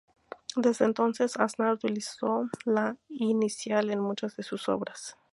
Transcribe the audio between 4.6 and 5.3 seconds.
obras.